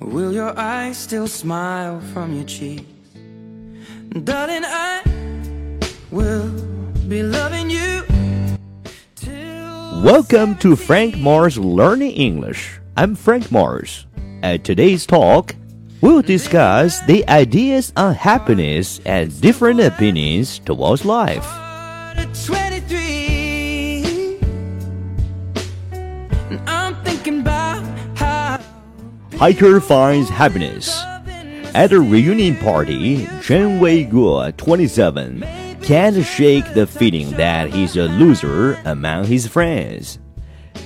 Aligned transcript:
Will 0.00 0.32
your 0.32 0.58
eyes 0.58 0.96
still 0.96 1.26
smile 1.26 2.00
from 2.14 2.32
your 2.34 2.44
cheeks? 2.44 2.84
Darling, 4.24 4.64
I 4.64 5.02
will 6.10 6.48
be 7.06 7.22
loving 7.22 7.68
you. 7.68 8.02
Welcome 10.02 10.56
to 10.56 10.74
Frank 10.74 11.18
Mars 11.18 11.58
Learning 11.58 12.12
English. 12.12 12.80
I'm 12.96 13.14
Frank 13.14 13.52
Mars. 13.52 14.06
At 14.42 14.64
today's 14.64 15.04
talk, 15.04 15.54
we'll 16.00 16.22
discuss 16.22 17.04
the 17.04 17.28
ideas 17.28 17.92
on 17.94 18.14
happiness 18.14 19.02
and 19.04 19.38
different 19.42 19.80
opinions 19.80 20.60
towards 20.60 21.04
life. 21.04 21.46
Hiker 29.40 29.80
finds 29.80 30.28
happiness. 30.28 31.02
At 31.74 31.94
a 31.94 31.98
reunion 31.98 32.58
party, 32.58 33.26
Chen 33.40 33.80
Wei-guo, 33.80 34.54
27, 34.54 35.40
can't 35.80 36.22
shake 36.22 36.74
the 36.74 36.86
feeling 36.86 37.30
that 37.38 37.72
he's 37.72 37.96
a 37.96 38.02
loser 38.02 38.74
among 38.84 39.24
his 39.24 39.46
friends. 39.46 40.18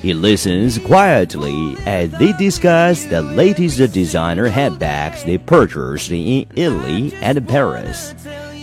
He 0.01 0.15
listens 0.15 0.79
quietly 0.79 1.77
as 1.85 2.13
they 2.13 2.31
discuss 2.35 3.05
the 3.07 3.23
latest 3.23 3.93
designer 3.93 4.47
handbags 4.47 5.25
they 5.25 5.39
purchased 5.39 6.13
in 6.13 6.47
Italy 6.55 7.13
and 7.15 7.49
Paris, 7.49 8.15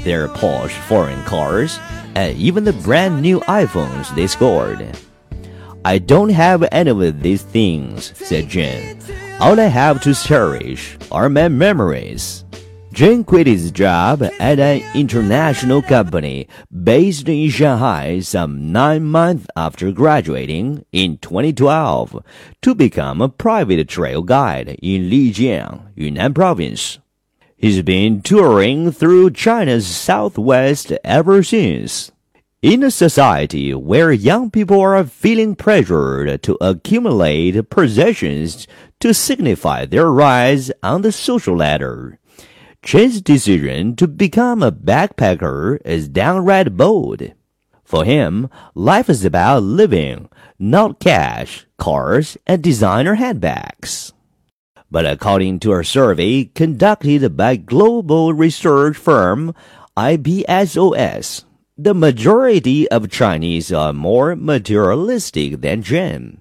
their 0.05 0.29
posh 0.29 0.71
foreign 0.87 1.21
cars, 1.25 1.77
and 2.15 2.37
even 2.37 2.63
the 2.63 2.71
brand 2.71 3.21
new 3.21 3.41
iPhones 3.41 4.15
they 4.15 4.27
scored. 4.27 4.97
I 5.83 5.97
don't 5.97 6.29
have 6.29 6.65
any 6.71 6.91
of 6.91 7.21
these 7.21 7.41
things, 7.41 8.13
said 8.15 8.49
Chen. 8.49 8.97
All 9.41 9.59
I 9.59 9.73
have 9.73 10.03
to 10.03 10.13
cherish 10.13 10.99
are 11.11 11.27
my 11.27 11.49
memories. 11.49 12.45
Chen 12.93 13.23
quit 13.23 13.47
his 13.47 13.71
job 13.71 14.21
at 14.39 14.59
an 14.59 14.83
international 14.93 15.81
company 15.81 16.47
based 16.71 17.27
in 17.27 17.49
Shanghai 17.49 18.19
some 18.19 18.71
nine 18.71 19.03
months 19.03 19.47
after 19.55 19.91
graduating 19.91 20.85
in 20.91 21.17
2012 21.17 22.23
to 22.61 22.75
become 22.75 23.19
a 23.19 23.29
private 23.29 23.89
trail 23.89 24.21
guide 24.21 24.77
in 24.79 25.09
Lijiang, 25.09 25.89
Yunnan 25.95 26.35
province. 26.35 26.99
He's 27.57 27.81
been 27.81 28.21
touring 28.21 28.91
through 28.91 29.31
China's 29.31 29.87
southwest 29.87 30.91
ever 31.03 31.41
since. 31.41 32.11
In 32.61 32.83
a 32.83 32.91
society 32.91 33.73
where 33.73 34.11
young 34.11 34.51
people 34.51 34.81
are 34.81 35.03
feeling 35.03 35.55
pressured 35.55 36.43
to 36.43 36.59
accumulate 36.61 37.71
possessions 37.71 38.67
to 38.99 39.15
signify 39.15 39.87
their 39.87 40.11
rise 40.11 40.71
on 40.83 41.01
the 41.01 41.11
social 41.11 41.57
ladder, 41.57 42.19
Chen's 42.83 43.19
decision 43.19 43.95
to 43.95 44.07
become 44.07 44.61
a 44.61 44.71
backpacker 44.71 45.79
is 45.83 46.07
downright 46.07 46.77
bold. 46.77 47.33
For 47.83 48.05
him, 48.05 48.47
life 48.75 49.09
is 49.09 49.25
about 49.25 49.63
living, 49.63 50.29
not 50.59 50.99
cash, 50.99 51.65
cars, 51.79 52.37
and 52.45 52.61
designer 52.61 53.15
handbags. 53.15 54.13
But 54.91 55.07
according 55.07 55.61
to 55.61 55.73
a 55.73 55.83
survey 55.83 56.45
conducted 56.45 57.35
by 57.35 57.55
global 57.55 58.35
research 58.35 58.97
firm 58.97 59.55
IPSOS, 59.97 61.45
the 61.83 61.95
majority 61.95 62.87
of 62.89 63.09
Chinese 63.09 63.73
are 63.73 63.91
more 63.91 64.35
materialistic 64.35 65.61
than 65.61 65.81
Chen. 65.81 66.39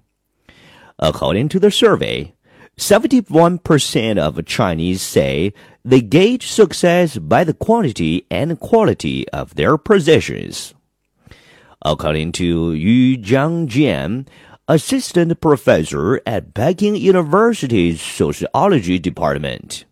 According 0.98 1.48
to 1.50 1.58
the 1.58 1.70
survey, 1.70 2.34
71% 2.76 4.18
of 4.18 4.44
Chinese 4.44 5.00
say 5.00 5.54
they 5.82 6.02
gauge 6.02 6.46
success 6.46 7.16
by 7.16 7.44
the 7.44 7.54
quantity 7.54 8.26
and 8.30 8.60
quality 8.60 9.26
of 9.30 9.54
their 9.54 9.78
possessions. 9.78 10.74
According 11.82 12.32
to 12.32 12.74
Yu 12.74 13.16
Jiangjian, 13.16 14.28
assistant 14.68 15.40
professor 15.40 16.20
at 16.26 16.52
Peking 16.52 16.96
University's 16.96 18.02
sociology 18.02 18.98
department, 18.98 19.86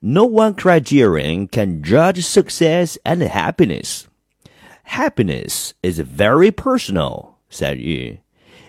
no 0.00 0.24
one 0.26 0.54
criterion 0.54 1.48
can 1.48 1.82
judge 1.82 2.24
success 2.24 2.96
and 3.04 3.20
happiness. 3.22 4.06
Happiness 4.86 5.74
is 5.82 5.98
very 5.98 6.50
personal, 6.50 7.36
said 7.50 7.78
Yu. 7.78 8.18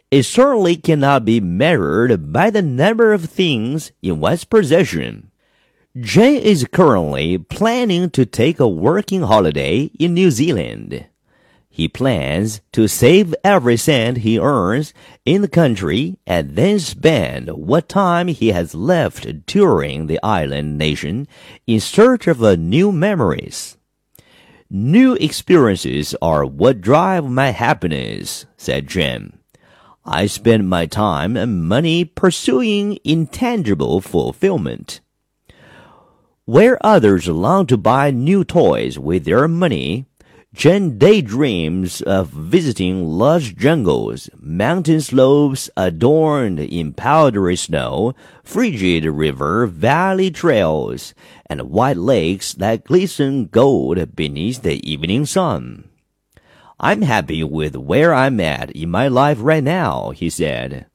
It 0.09 0.23
certainly 0.23 0.75
cannot 0.75 1.25
be 1.25 1.39
measured 1.39 2.33
by 2.33 2.49
the 2.49 2.61
number 2.61 3.13
of 3.13 3.25
things 3.25 3.91
in 4.01 4.19
one's 4.19 4.43
possession. 4.43 5.31
Jay 5.97 6.43
is 6.43 6.67
currently 6.71 7.37
planning 7.37 8.09
to 8.09 8.25
take 8.25 8.59
a 8.59 8.67
working 8.67 9.21
holiday 9.21 9.91
in 9.99 10.15
New 10.15 10.31
Zealand. 10.31 11.05
He 11.69 11.87
plans 11.87 12.61
to 12.71 12.87
save 12.87 13.35
every 13.43 13.77
cent 13.77 14.17
he 14.19 14.39
earns 14.39 14.93
in 15.23 15.43
the 15.43 15.47
country 15.47 16.17
and 16.25 16.55
then 16.55 16.79
spend 16.79 17.49
what 17.49 17.87
time 17.87 18.27
he 18.27 18.49
has 18.49 18.73
left 18.73 19.45
touring 19.45 20.07
the 20.07 20.19
island 20.23 20.77
nation 20.77 21.27
in 21.67 21.79
search 21.79 22.27
of 22.27 22.41
new 22.59 22.91
memories. 22.91 23.76
New 24.69 25.13
experiences 25.13 26.13
are 26.21 26.45
what 26.45 26.81
drive 26.81 27.23
my 27.23 27.51
happiness, 27.51 28.45
said 28.57 28.85
Jim. 28.85 29.39
I 30.03 30.25
spend 30.25 30.67
my 30.67 30.85
time 30.85 31.37
and 31.37 31.63
money 31.63 32.03
pursuing 32.03 32.99
intangible 33.05 34.01
fulfillment. 34.01 34.99
Where 36.43 36.85
others 36.85 37.29
long 37.29 37.65
to 37.67 37.77
buy 37.77 38.11
new 38.11 38.43
toys 38.43 38.99
with 38.99 39.23
their 39.23 39.47
money, 39.47 40.05
Chen 40.57 40.97
daydreams 40.97 42.01
of 42.01 42.29
visiting 42.29 43.05
lush 43.05 43.53
jungles, 43.53 44.27
mountain 44.39 45.01
slopes 45.01 45.69
adorned 45.77 46.59
in 46.59 46.93
powdery 46.93 47.55
snow, 47.55 48.15
frigid 48.43 49.05
river 49.05 49.67
valley 49.67 50.31
trails, 50.31 51.13
and 51.45 51.69
white 51.69 51.97
lakes 51.97 52.53
that 52.53 52.85
glisten 52.85 53.45
gold 53.45 54.15
beneath 54.15 54.63
the 54.63 54.81
evening 54.81 55.27
sun. 55.27 55.89
I'm 56.79 57.03
happy 57.03 57.43
with 57.43 57.75
where 57.75 58.11
I'm 58.11 58.39
at 58.39 58.71
in 58.71 58.89
my 58.89 59.07
life 59.09 59.37
right 59.39 59.63
now, 59.63 60.09
he 60.09 60.27
said. 60.27 60.87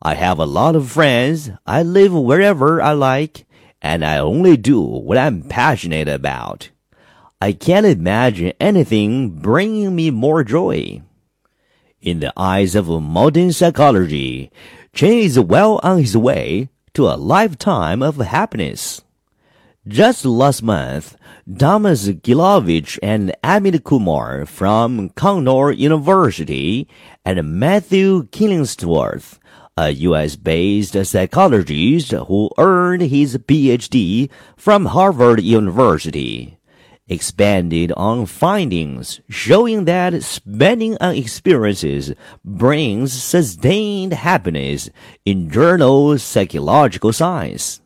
I 0.00 0.14
have 0.14 0.38
a 0.38 0.46
lot 0.46 0.74
of 0.74 0.90
friends. 0.90 1.50
I 1.66 1.82
live 1.82 2.14
wherever 2.14 2.80
I 2.80 2.92
like, 2.92 3.44
and 3.82 4.06
I 4.06 4.16
only 4.16 4.56
do 4.56 4.80
what 4.80 5.18
I'm 5.18 5.42
passionate 5.42 6.08
about. 6.08 6.70
I 7.42 7.52
can't 7.52 7.84
imagine 7.84 8.52
anything 8.60 9.30
bringing 9.30 9.96
me 9.96 10.12
more 10.12 10.44
joy. 10.44 11.02
In 12.00 12.20
the 12.20 12.32
eyes 12.36 12.76
of 12.76 12.86
modern 12.86 13.50
psychology, 13.50 14.52
Chen 14.94 15.14
is 15.14 15.40
well 15.40 15.80
on 15.82 15.98
his 15.98 16.16
way 16.16 16.68
to 16.94 17.08
a 17.08 17.18
lifetime 17.18 18.00
of 18.00 18.18
happiness. 18.18 19.02
Just 19.88 20.24
last 20.24 20.62
month, 20.62 21.16
Thomas 21.58 22.06
Gilovich 22.06 22.96
and 23.02 23.34
Amit 23.42 23.82
Kumar 23.82 24.46
from 24.46 25.10
Cornell 25.10 25.72
University 25.72 26.86
and 27.24 27.58
Matthew 27.58 28.28
Killingsworth, 28.28 29.40
a 29.76 29.90
US-based 29.90 31.04
psychologist 31.04 32.12
who 32.12 32.50
earned 32.56 33.02
his 33.02 33.36
PhD 33.36 34.30
from 34.56 34.86
Harvard 34.86 35.42
University, 35.42 36.56
expanded 37.08 37.92
on 37.96 38.26
findings 38.26 39.20
showing 39.28 39.84
that 39.84 40.22
spending 40.22 40.96
on 41.00 41.14
experiences 41.14 42.14
brings 42.44 43.12
sustained 43.12 44.12
happiness 44.12 44.90
in 45.24 45.50
journal 45.50 46.18
Psychological 46.18 47.12
Science. 47.12 47.80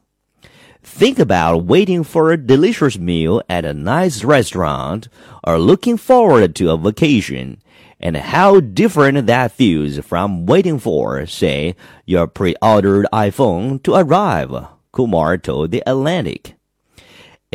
Think 0.82 1.19
about 1.19 1.64
waiting 1.64 2.05
for 2.05 2.31
a 2.31 2.37
delicious 2.37 2.96
meal 2.96 3.43
at 3.49 3.64
a 3.64 3.75
nice 3.75 4.23
restaurant 4.23 5.08
or 5.43 5.58
looking 5.58 5.96
forward 5.96 6.55
to 6.56 6.70
a 6.70 6.76
vacation 6.76 7.61
and 7.99 8.17
how 8.17 8.61
different 8.61 9.26
that 9.26 9.52
feels 9.52 9.99
from 9.99 10.46
waiting 10.46 10.79
for, 10.79 11.26
say, 11.26 11.75
your 12.05 12.26
pre-ordered 12.26 13.06
iPhone 13.12 13.82
to 13.82 13.94
arrive, 13.94 14.67
Kumar 14.93 15.38
told 15.38 15.70
The 15.70 15.82
Atlantic. 15.87 16.56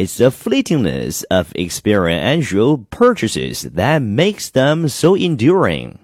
It's 0.01 0.17
the 0.17 0.31
fleetingness 0.31 1.25
of 1.29 1.53
experiential 1.55 2.87
purchases 2.89 3.61
that 3.61 4.01
makes 4.01 4.49
them 4.49 4.87
so 4.89 5.13
enduring. 5.13 5.99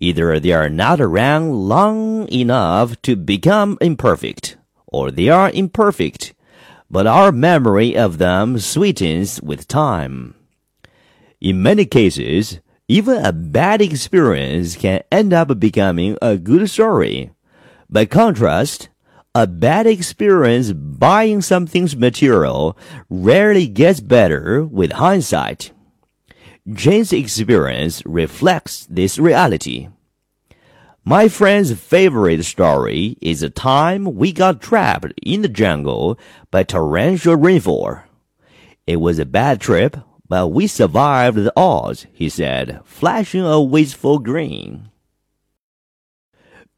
Either 0.00 0.40
they 0.40 0.50
are 0.50 0.68
not 0.68 1.00
around 1.00 1.52
long 1.52 2.26
enough 2.32 3.00
to 3.02 3.14
become 3.14 3.78
imperfect, 3.80 4.56
or 4.88 5.12
they 5.12 5.28
are 5.28 5.48
imperfect, 5.54 6.34
but 6.90 7.06
our 7.06 7.30
memory 7.30 7.96
of 7.96 8.18
them 8.18 8.58
sweetens 8.58 9.40
with 9.40 9.68
time. 9.68 10.34
In 11.40 11.62
many 11.62 11.84
cases, 11.84 12.58
even 12.88 13.24
a 13.24 13.32
bad 13.32 13.80
experience 13.80 14.74
can 14.74 15.04
end 15.12 15.32
up 15.32 15.60
becoming 15.60 16.18
a 16.20 16.36
good 16.36 16.68
story. 16.68 17.30
By 17.88 18.06
contrast, 18.06 18.88
A 19.34 19.46
bad 19.46 19.86
experience 19.86 20.74
buying 20.74 21.40
something's 21.40 21.96
material 21.96 22.76
rarely 23.08 23.66
gets 23.66 23.98
better 23.98 24.62
with 24.62 24.92
hindsight. 24.92 25.72
Chen's 26.76 27.14
experience 27.14 28.04
reflects 28.04 28.86
this 28.90 29.18
reality. 29.18 29.88
My 31.02 31.28
friend's 31.28 31.72
favorite 31.72 32.44
story 32.44 33.16
is 33.22 33.40
the 33.40 33.48
time 33.48 34.16
we 34.16 34.32
got 34.32 34.60
trapped 34.60 35.14
in 35.22 35.40
the 35.40 35.48
jungle 35.48 36.18
by 36.50 36.64
torrential 36.64 37.36
rainfall. 37.36 38.00
It 38.86 38.96
was 38.96 39.18
a 39.18 39.24
bad 39.24 39.62
trip, 39.62 39.96
but 40.28 40.48
we 40.48 40.66
survived 40.66 41.38
the 41.38 41.52
odds, 41.56 42.06
he 42.12 42.28
said, 42.28 42.82
flashing 42.84 43.46
a 43.46 43.62
wistful 43.62 44.18
grin. 44.18 44.90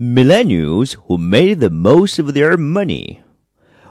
Millennials 0.03 0.97
who 1.07 1.17
made 1.17 1.61
the 1.61 1.71
most 1.71 2.19
of 2.19 2.35
their 2.35 2.57
money. 2.57 3.23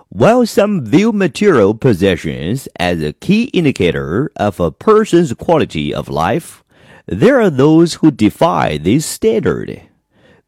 While 0.09 0.45
some 0.45 0.85
view 0.85 1.13
material 1.13 1.73
possessions 1.75 2.67
as 2.77 3.01
a 3.01 3.13
key 3.13 3.45
indicator 3.53 4.29
of 4.35 4.59
a 4.59 4.69
person's 4.69 5.33
quality 5.33 5.93
of 5.93 6.09
life, 6.09 6.61
there 7.05 7.39
are 7.39 7.49
those 7.49 7.95
who 7.95 8.11
defy 8.11 8.75
this 8.75 9.05
standard. 9.05 9.83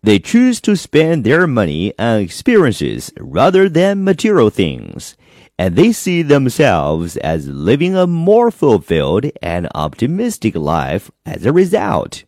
They 0.04 0.20
choose 0.20 0.60
to 0.60 0.76
spend 0.76 1.24
their 1.24 1.48
money 1.48 1.94
on 1.98 2.20
experiences 2.20 3.14
rather 3.18 3.70
than 3.70 4.04
material 4.04 4.50
things, 4.50 5.16
and 5.58 5.78
they 5.78 5.94
see 5.94 6.22
themselves 6.22 7.16
as 7.16 7.48
living 7.48 7.96
a 7.96 8.06
more 8.06 8.52
fulfilled 8.52 9.32
and 9.42 9.70
optimistic 9.74 10.54
life 10.54 11.10
as 11.26 11.46
a 11.46 11.54
result. 11.54 12.26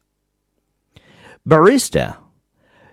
Barista 1.45 2.15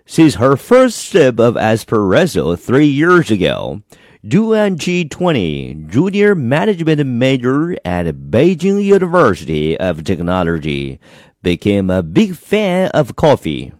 since 0.07 0.35
her 0.35 0.57
first 0.57 0.99
sip 0.99 1.41
of 1.41 1.55
espresso 1.55 2.59
three 2.59 2.87
years 2.87 3.31
ago, 3.31 3.83
Duan 4.25 4.77
G 4.77 5.09
20, 5.09 5.87
junior 5.89 6.35
management 6.35 7.07
major 7.07 7.77
at 7.85 8.07
Beijing 8.07 8.83
University 8.83 9.77
of 9.79 10.05
Technology, 10.05 11.01
became 11.43 11.91
a 11.91 12.03
big 12.03 12.37
fan 12.37 12.91
of 12.91 13.17
coffee. 13.17 13.73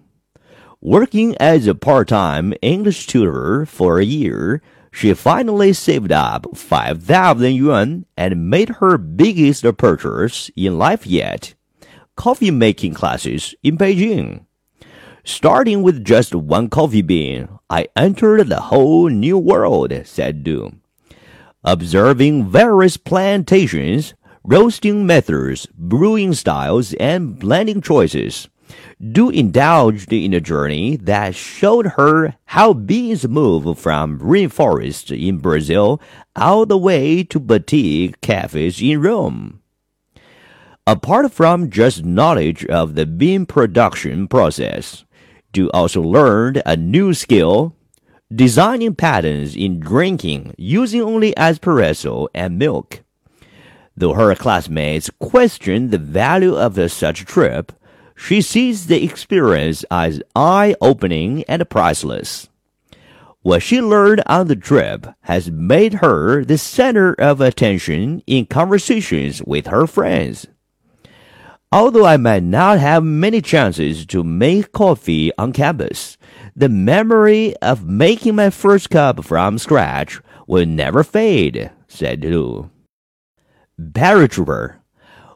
Working 0.81 1.35
as 1.41 1.67
a 1.67 1.75
part-time 1.75 2.53
English 2.61 3.07
tutor 3.07 3.65
for 3.65 3.99
a 3.99 4.05
year, 4.05 4.61
she 4.93 5.15
finally 5.15 5.73
saved 5.73 6.13
up 6.13 6.57
5,000 6.57 7.55
yuan 7.55 8.07
and 8.17 8.51
made 8.51 8.69
her 8.81 8.99
biggest 8.99 9.65
purchase 9.77 10.51
in 10.55 10.79
life 10.79 11.07
yet. 11.07 11.55
Coffee 12.17 12.51
making 12.51 12.95
classes 12.95 13.55
in 13.63 13.77
Beijing. 13.79 14.45
Starting 15.27 15.83
with 15.83 16.05
just 16.05 16.35
one 16.35 16.69
coffee 16.69 17.01
bean, 17.01 17.49
I 17.71 17.89
entered 17.97 18.47
the 18.47 18.61
whole 18.61 19.09
new 19.09 19.39
world, 19.39 19.91
said 20.05 20.45
Du. 20.45 20.77
Observing 21.65 22.51
various 22.51 22.99
plantations, 22.99 24.13
roasting 24.45 25.07
methods, 25.07 25.67
brewing 25.79 26.35
styles, 26.35 26.93
and 26.95 27.39
blending 27.39 27.81
choices, 27.81 28.51
Du 29.01 29.31
indulged 29.31 30.13
in 30.13 30.35
a 30.35 30.41
journey 30.41 30.97
that 30.97 31.35
showed 31.35 31.87
her 31.97 32.35
how 32.45 32.75
beans 32.75 33.27
move 33.27 33.79
from 33.79 34.19
rainforests 34.21 35.11
in 35.11 35.39
Brazil 35.39 36.03
all 36.37 36.67
the 36.67 36.77
way 36.77 37.25
to 37.25 37.41
boutique 37.41 38.21
cafes 38.21 38.83
in 38.83 39.01
Rome. 39.01 39.63
Apart 40.87 41.33
from 41.33 41.71
just 41.71 42.05
knowledge 42.05 42.67
of 42.67 42.95
the 42.95 43.07
bean 43.07 43.47
production 43.47 44.29
process, 44.29 45.07
Du 45.55 45.71
also 45.71 46.03
learned 46.03 46.61
a 46.67 46.77
new 46.77 47.15
skill, 47.15 47.77
designing 48.35 48.97
patterns 48.97 49.55
in 49.55 49.79
drinking 49.79 50.53
using 50.59 51.01
only 51.01 51.33
espresso 51.35 52.27
and 52.35 52.59
milk. 52.59 53.03
Though 53.97 54.15
her 54.15 54.35
classmates 54.35 55.11
question 55.21 55.91
the 55.91 55.99
value 55.99 56.57
of 56.57 56.75
such 56.91 57.23
a 57.23 57.25
trip, 57.25 57.71
she 58.17 58.43
sees 58.43 58.89
the 58.89 59.05
experience 59.05 59.85
as 59.93 60.21
eye-opening 60.35 61.45
and 61.45 61.71
priceless. 61.71 62.49
What 63.43 63.63
she 63.63 63.81
learned 63.81 64.23
on 64.27 64.49
the 64.49 64.57
trip 64.57 65.07
has 65.21 65.53
made 65.53 65.95
her 65.95 66.45
the 66.45 66.59
center 66.59 67.13
of 67.13 67.41
attention 67.41 68.25
in 68.27 68.47
conversations 68.47 69.41
with 69.45 69.69
her 69.69 69.87
friends. 69.87 70.49
Although 71.75 72.07
I 72.07 72.19
might 72.19 72.45
not 72.45 72.79
have 72.79 73.03
many 73.03 73.43
chances 73.43 74.07
to 74.07 74.23
make 74.23 74.71
coffee 74.71 75.33
on 75.37 75.53
campus, 75.53 76.17
the 76.55 76.69
memory 76.69 77.57
of 77.57 77.85
making 77.85 78.37
my 78.37 78.51
first 78.51 78.91
cup 78.91 79.25
from 79.25 79.59
scratch 79.59 80.21
will 80.47 80.67
never 80.67 81.03
fade, 81.03 81.73
said 81.89 82.21
Du. 82.21 82.71
Paratrooper. 83.77 84.77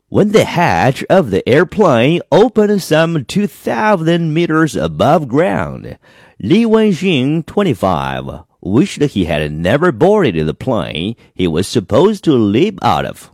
When 0.06 0.30
the 0.30 0.44
hatch 0.44 1.02
of 1.10 1.32
the 1.32 1.46
airplane 1.48 2.20
opened 2.30 2.84
some 2.84 3.24
2,000 3.24 4.32
meters 4.32 4.76
above 4.76 5.26
ground, 5.26 5.98
Li 6.38 6.64
Wenxing, 6.64 7.46
25, 7.46 8.44
wished 8.60 9.02
he 9.02 9.24
had 9.24 9.50
never 9.50 9.90
boarded 9.90 10.46
the 10.46 10.54
plane 10.54 11.16
he 11.34 11.48
was 11.48 11.66
supposed 11.66 12.22
to 12.22 12.32
leap 12.34 12.78
out 12.80 13.04
of 13.04 13.28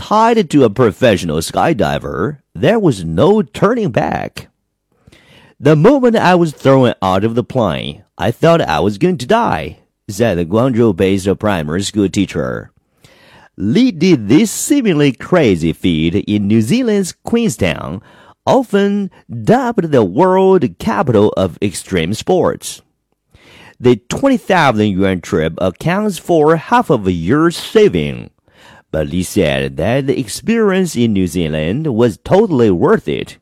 tied 0.00 0.48
to 0.48 0.64
a 0.64 0.70
professional 0.70 1.38
skydiver, 1.38 2.40
there 2.54 2.78
was 2.80 3.04
no 3.04 3.42
turning 3.42 3.90
back. 3.90 4.48
The 5.60 5.76
moment 5.76 6.16
I 6.16 6.36
was 6.36 6.52
thrown 6.52 6.94
out 7.02 7.22
of 7.22 7.34
the 7.34 7.44
plane, 7.44 8.04
I 8.16 8.30
thought 8.30 8.62
I 8.62 8.80
was 8.80 8.96
going 8.96 9.18
to 9.18 9.26
die, 9.26 9.80
said 10.08 10.38
the 10.38 10.46
Guangzhou-based 10.46 11.38
primary 11.38 11.82
school 11.82 12.08
teacher. 12.08 12.72
Li 13.58 13.90
did 13.90 14.28
this 14.28 14.50
seemingly 14.50 15.12
crazy 15.12 15.74
feat 15.74 16.14
in 16.14 16.48
New 16.48 16.62
Zealand's 16.62 17.12
Queenstown, 17.12 18.00
often 18.46 19.10
dubbed 19.28 19.92
the 19.92 20.02
world 20.02 20.78
capital 20.78 21.28
of 21.36 21.58
extreme 21.60 22.14
sports. 22.14 22.80
The 23.78 23.96
20,000 23.96 24.88
yuan 24.88 25.20
trip 25.20 25.54
accounts 25.58 26.16
for 26.18 26.56
half 26.56 26.88
of 26.88 27.06
a 27.06 27.12
year's 27.12 27.58
saving 27.58 28.30
but 28.90 29.08
Li 29.08 29.22
said 29.22 29.76
that 29.76 30.06
the 30.06 30.18
experience 30.18 30.96
in 30.96 31.12
New 31.12 31.26
Zealand 31.26 31.86
was 31.94 32.18
totally 32.24 32.70
worth 32.70 33.08
it. 33.08 33.38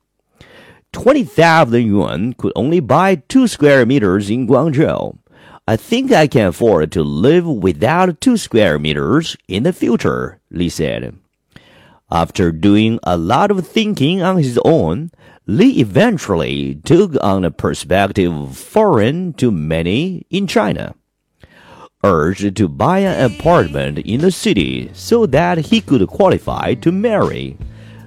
20,000 0.93 1.87
yuan 1.87 2.33
could 2.35 2.53
only 2.57 2.81
buy 2.81 3.17
two 3.17 3.47
square 3.47 3.85
meters 3.85 4.31
in 4.31 4.47
Guangzhou. 4.47 5.19
I 5.67 5.77
think 5.77 6.13
I 6.13 6.27
can 6.27 6.47
afford 6.47 6.93
to 6.93 7.03
live 7.03 7.47
without 7.47 8.21
two 8.21 8.37
square 8.37 8.79
meters 8.79 9.37
in 9.49 9.65
the 9.65 9.73
future, 9.73 10.41
Li 10.51 10.69
said. 10.69 11.15
After 12.11 12.53
doing 12.53 12.99
a 13.03 13.19
lot 13.19 13.51
of 13.51 13.67
thinking 13.67 14.23
on 14.23 14.39
his 14.39 14.59
own, 14.65 15.11
Li 15.47 15.79
eventually 15.81 16.81
took 16.85 17.13
on 17.23 17.45
a 17.45 17.51
perspective 17.51 18.57
foreign 18.57 19.35
to 19.35 19.51
many 19.51 20.27
in 20.31 20.47
China 20.47 20.95
urged 22.05 22.57
to 22.57 22.69
buy 22.69 23.01
an 23.01 23.33
apartment 23.33 23.99
in 23.99 24.21
the 24.21 24.31
city 24.31 24.91
so 24.93 25.27
that 25.27 25.59
he 25.59 25.81
could 25.81 26.07
qualify 26.07 26.75
to 26.75 26.93
marry. 26.93 27.57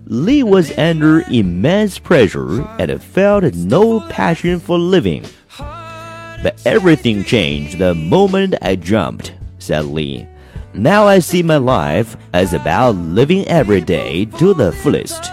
Li 0.06 0.44
was 0.44 0.78
under 0.78 1.22
immense 1.30 2.00
pressure 2.00 2.62
and 2.80 3.04
felt 3.04 3.54
no 3.54 4.00
passion 4.10 4.60
for 4.60 4.78
living. 4.78 5.26
But 5.58 6.60
everything 6.66 7.24
changed 7.24 7.78
the 7.80 7.94
moment 7.94 8.56
I 8.62 8.76
jumped, 8.76 9.34
said 9.60 9.86
Li. 9.86 10.28
Now 10.74 11.06
I 11.06 11.20
see 11.20 11.44
my 11.44 11.58
life 11.58 12.16
as 12.34 12.54
about 12.54 12.96
living 12.96 13.48
every 13.48 13.82
day 13.82 14.26
to 14.40 14.54
the 14.54 14.72
fullest. 14.72 15.30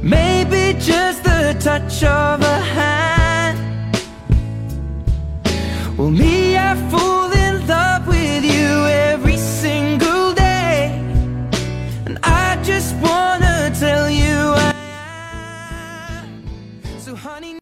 Maybe 0.00 0.78
just 0.78 1.24
the 1.24 1.54
touch 1.60 2.02
of 2.04 2.40
a 2.40 2.60
hand 2.60 2.97
me 6.10 6.37